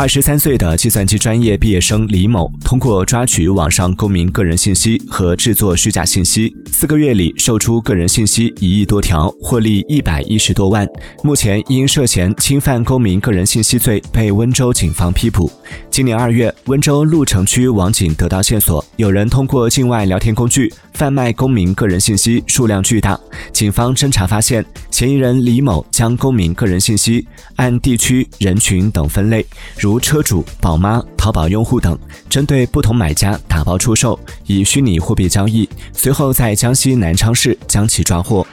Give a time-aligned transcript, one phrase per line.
[0.00, 10.88] 二十三岁的计算机专业毕业生李某，通过抓取网上公民个人信息和制作虚假信息，四个月里售出个人信息一亿多条，获利一百一十多万。
[11.22, 15.52] 目前因涉嫌侵犯公民个人信息罪被温州警方批捕。
[15.90, 23.20] 今年二月，温州鹿城区网警得到线索，有人通过境外聊天工具贩卖公民个人信息，数量巨大。
[23.52, 29.44] 警方侦查发现，嫌疑人李某将公民个人信息按地区、人群等分类，
[29.78, 31.98] 如车主、宝妈、淘宝用户等，
[32.30, 38.44] 针对不同买家打包出售，以虚拟货币交易，随后在江西南昌市将其抓获。